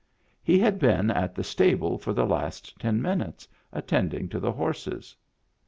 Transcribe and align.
He 0.41 0.57
had 0.57 0.79
been 0.79 1.11
at 1.11 1.35
the 1.35 1.43
stable 1.43 1.99
for 1.99 2.11
the 2.11 2.25
last 2.25 2.79
ten 2.79 3.03
minutes, 3.03 3.47
attending 3.71 4.29
to 4.29 4.39
the 4.39 4.51
horses. 4.53 5.15